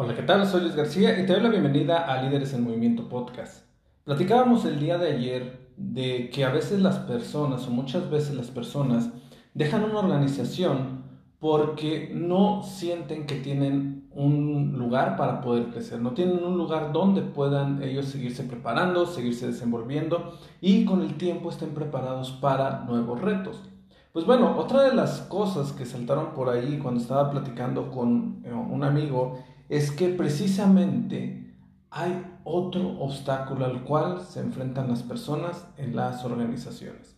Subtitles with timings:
[0.00, 0.46] Hola, ¿qué tal?
[0.46, 3.64] Soy Luis García y te doy la bienvenida a Líderes en Movimiento Podcast.
[4.04, 8.46] Platicábamos el día de ayer de que a veces las personas, o muchas veces las
[8.46, 9.10] personas,
[9.54, 11.02] dejan una organización
[11.40, 17.22] porque no sienten que tienen un lugar para poder crecer, no tienen un lugar donde
[17.22, 23.64] puedan ellos seguirse preparando, seguirse desenvolviendo y con el tiempo estén preparados para nuevos retos.
[24.12, 28.52] Pues bueno, otra de las cosas que saltaron por ahí cuando estaba platicando con eh,
[28.52, 31.54] un amigo es que precisamente
[31.90, 37.16] hay otro obstáculo al cual se enfrentan las personas en las organizaciones.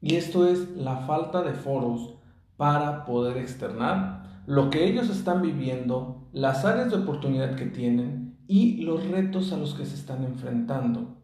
[0.00, 2.14] Y esto es la falta de foros
[2.56, 8.82] para poder externar lo que ellos están viviendo, las áreas de oportunidad que tienen y
[8.82, 11.16] los retos a los que se están enfrentando.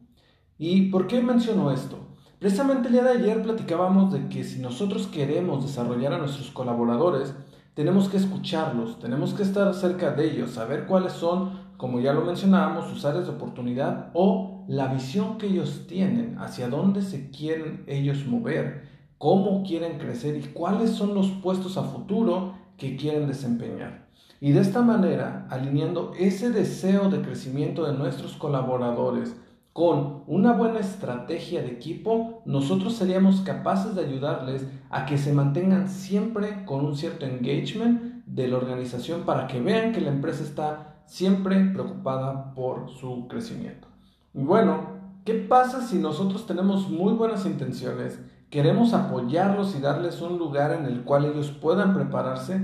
[0.58, 1.98] ¿Y por qué menciono esto?
[2.38, 7.34] Precisamente el día de ayer platicábamos de que si nosotros queremos desarrollar a nuestros colaboradores,
[7.74, 12.22] tenemos que escucharlos, tenemos que estar cerca de ellos, saber cuáles son, como ya lo
[12.22, 17.84] mencionábamos, sus áreas de oportunidad o la visión que ellos tienen, hacia dónde se quieren
[17.86, 24.08] ellos mover, cómo quieren crecer y cuáles son los puestos a futuro que quieren desempeñar.
[24.40, 29.36] Y de esta manera, alineando ese deseo de crecimiento de nuestros colaboradores
[29.72, 35.88] con una buena estrategia de equipo, nosotros seríamos capaces de ayudarles a que se mantengan
[35.88, 41.02] siempre con un cierto engagement de la organización para que vean que la empresa está
[41.06, 43.88] siempre preocupada por su crecimiento.
[44.34, 44.88] Y bueno,
[45.24, 50.84] ¿qué pasa si nosotros tenemos muy buenas intenciones, queremos apoyarlos y darles un lugar en
[50.84, 52.60] el cual ellos puedan prepararse,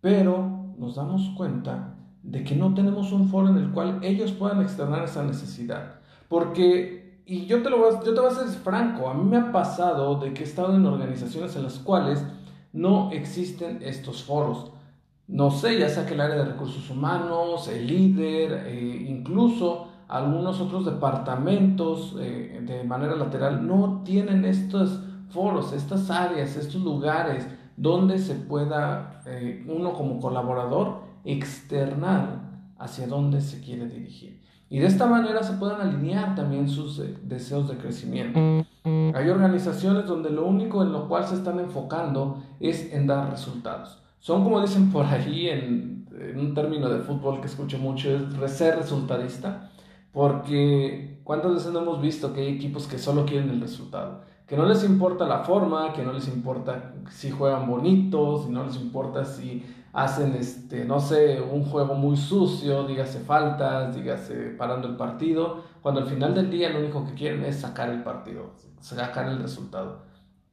[0.00, 1.94] pero nos damos cuenta
[2.24, 6.00] de que no tenemos un foro en el cual ellos puedan externar esa necesidad?
[6.28, 9.24] Porque, y yo te, lo voy a, yo te voy a ser franco, a mí
[9.24, 12.24] me ha pasado de que he estado en organizaciones en las cuales
[12.72, 14.72] no existen estos foros.
[15.26, 20.60] No sé, ya sea que el área de recursos humanos, el líder, eh, incluso algunos
[20.60, 27.46] otros departamentos eh, de manera lateral no tienen estos foros, estas áreas, estos lugares
[27.76, 32.40] donde se pueda eh, uno como colaborador externar
[32.78, 34.43] hacia dónde se quiere dirigir.
[34.74, 38.40] Y de esta manera se pueden alinear también sus eh, deseos de crecimiento.
[38.82, 44.02] Hay organizaciones donde lo único en lo cual se están enfocando es en dar resultados.
[44.18, 48.08] Son como dicen por ahí en, un término de fútbol que escucho mucho,
[48.44, 49.70] es ser resultadista,
[50.10, 54.56] porque cuántas veces no hemos visto que hay equipos que solo quieren el resultado, que
[54.56, 58.74] no les importa la forma, que no les importa si juegan bonitos, si no les
[58.74, 64.96] importa si hacen, este, no sé, un juego muy sucio, dígase faltas, dígase parando el
[64.96, 68.50] partido, cuando al final del día lo único que quieren es sacar el partido,
[68.80, 70.02] sacar el resultado.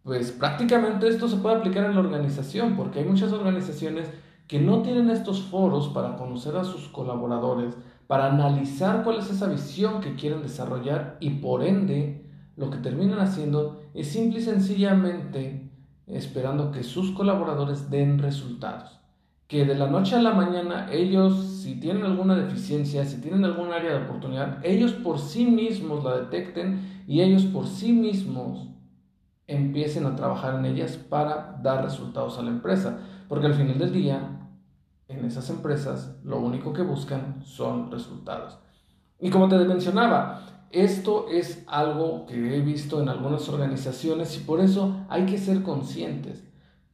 [0.03, 4.11] Pues prácticamente esto se puede aplicar en la organización, porque hay muchas organizaciones
[4.47, 7.75] que no tienen estos foros para conocer a sus colaboradores,
[8.05, 13.19] para analizar cuál es esa visión que quieren desarrollar y por ende lo que terminan
[13.19, 15.71] haciendo es simple y sencillamente
[16.05, 19.00] esperando que sus colaboradores den resultados
[19.51, 23.73] que de la noche a la mañana ellos, si tienen alguna deficiencia, si tienen algún
[23.73, 28.69] área de oportunidad, ellos por sí mismos la detecten y ellos por sí mismos
[29.47, 32.99] empiecen a trabajar en ellas para dar resultados a la empresa.
[33.27, 34.47] Porque al final del día,
[35.09, 38.57] en esas empresas, lo único que buscan son resultados.
[39.19, 44.61] Y como te mencionaba, esto es algo que he visto en algunas organizaciones y por
[44.61, 46.41] eso hay que ser conscientes.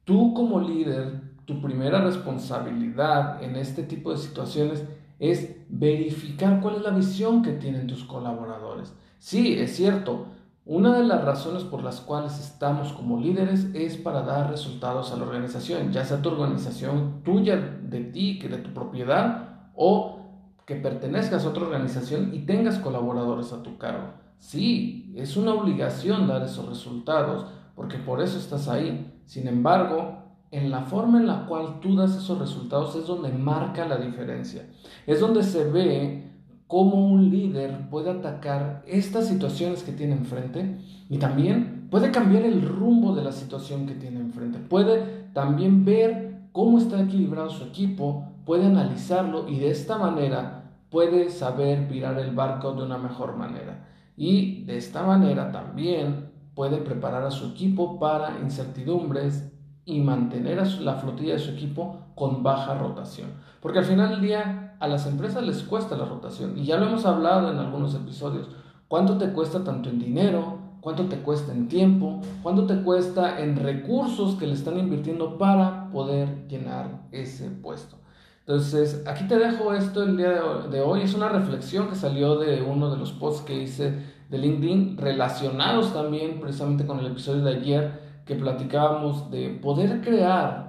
[0.05, 4.83] Tú como líder tu primera responsabilidad en este tipo de situaciones
[5.17, 8.93] es verificar cuál es la visión que tienen tus colaboradores.
[9.17, 10.25] Sí, es cierto,
[10.65, 15.15] una de las razones por las cuales estamos como líderes es para dar resultados a
[15.15, 20.19] la organización, ya sea tu organización tuya, de ti, que de tu propiedad, o
[20.65, 24.09] que pertenezcas a otra organización y tengas colaboradores a tu cargo.
[24.37, 29.13] Sí, es una obligación dar esos resultados, porque por eso estás ahí.
[29.25, 30.16] Sin embargo,
[30.51, 34.67] en la forma en la cual tú das esos resultados es donde marca la diferencia.
[35.05, 36.27] Es donde se ve
[36.67, 40.79] cómo un líder puede atacar estas situaciones que tiene enfrente
[41.09, 44.59] y también puede cambiar el rumbo de la situación que tiene enfrente.
[44.59, 51.29] Puede también ver cómo está equilibrado su equipo, puede analizarlo y de esta manera puede
[51.29, 53.85] saber virar el barco de una mejor manera.
[54.15, 59.51] Y de esta manera también puede preparar a su equipo para incertidumbres
[59.87, 63.29] y mantener a la flotilla de su equipo con baja rotación.
[63.61, 66.87] Porque al final del día a las empresas les cuesta la rotación y ya lo
[66.87, 68.49] hemos hablado en algunos episodios.
[68.89, 70.59] ¿Cuánto te cuesta tanto en dinero?
[70.81, 72.19] ¿Cuánto te cuesta en tiempo?
[72.43, 77.95] ¿Cuánto te cuesta en recursos que le están invirtiendo para poder llenar ese puesto?
[78.39, 81.01] Entonces, aquí te dejo esto el día de hoy.
[81.01, 85.93] Es una reflexión que salió de uno de los posts que hice de LinkedIn, relacionados
[85.93, 90.67] también precisamente con el episodio de ayer que platicábamos de poder crear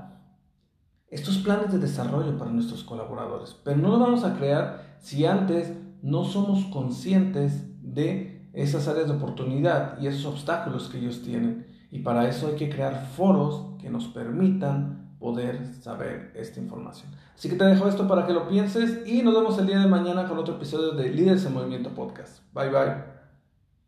[1.10, 3.56] estos planes de desarrollo para nuestros colaboradores.
[3.64, 5.72] Pero no lo vamos a crear si antes
[6.02, 11.66] no somos conscientes de esas áreas de oportunidad y esos obstáculos que ellos tienen.
[11.90, 17.10] Y para eso hay que crear foros que nos permitan poder saber esta información.
[17.34, 19.86] Así que te dejo esto para que lo pienses y nos vemos el día de
[19.86, 22.40] mañana con otro episodio de Líderes en Movimiento Podcast.
[22.52, 23.17] Bye bye.